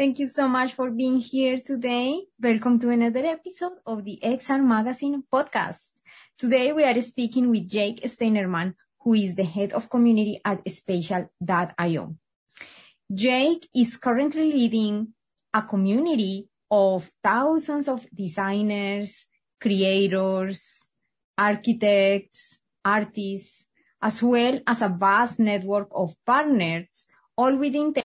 Thank 0.00 0.18
you 0.18 0.28
so 0.28 0.48
much 0.48 0.72
for 0.72 0.90
being 0.90 1.18
here 1.18 1.58
today. 1.58 2.22
Welcome 2.40 2.78
to 2.80 2.88
another 2.88 3.20
episode 3.26 3.84
of 3.84 4.02
the 4.02 4.18
XR 4.24 4.64
Magazine 4.64 5.22
podcast. 5.30 5.90
Today 6.38 6.72
we 6.72 6.84
are 6.84 6.98
speaking 7.02 7.50
with 7.50 7.68
Jake 7.68 8.00
Steinerman, 8.04 8.76
who 9.00 9.12
is 9.12 9.34
the 9.34 9.44
head 9.44 9.74
of 9.74 9.90
community 9.90 10.40
at 10.42 10.66
Spatial.io. 10.66 12.16
Jake 13.12 13.68
is 13.76 13.98
currently 13.98 14.50
leading 14.50 15.08
a 15.52 15.60
community 15.60 16.48
of 16.70 17.10
thousands 17.22 17.86
of 17.86 18.06
designers, 18.14 19.26
creators, 19.60 20.88
architects, 21.36 22.58
artists, 22.82 23.66
as 24.00 24.22
well 24.22 24.60
as 24.66 24.80
a 24.80 24.88
vast 24.88 25.38
network 25.38 25.88
of 25.94 26.14
partners, 26.24 27.06
all 27.36 27.54
within 27.54 27.92
the 27.92 27.98